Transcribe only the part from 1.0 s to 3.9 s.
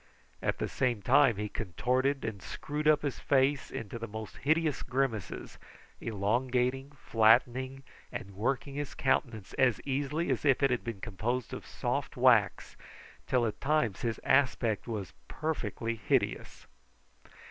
time he contorted and screwed his face up